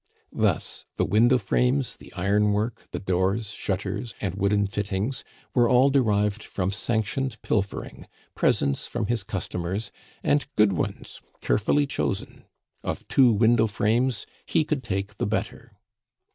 Thus 0.33 0.87
the 0.95 1.05
window 1.05 1.37
frames, 1.37 1.97
the 1.97 2.11
iron 2.13 2.53
work, 2.53 2.87
the 2.89 2.97
doors, 2.97 3.51
shutters, 3.51 4.15
and 4.19 4.33
wooden 4.33 4.65
fittings 4.65 5.23
were 5.53 5.69
all 5.69 5.91
derived 5.91 6.41
from 6.43 6.71
sanctioned 6.71 7.39
pilfering, 7.43 8.07
presents 8.33 8.87
from 8.87 9.05
his 9.05 9.21
customers, 9.23 9.91
and 10.23 10.47
good 10.55 10.73
ones, 10.73 11.21
carefully 11.39 11.85
chosen. 11.85 12.45
Of 12.81 13.07
two 13.09 13.31
window 13.31 13.67
frames, 13.67 14.25
he 14.47 14.63
could 14.65 14.81
take 14.81 15.17
the 15.17 15.27
better. 15.27 15.71